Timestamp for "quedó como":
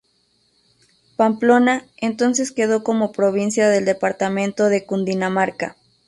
2.51-3.11